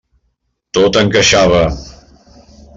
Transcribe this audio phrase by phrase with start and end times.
[0.77, 1.61] Tot encaixava.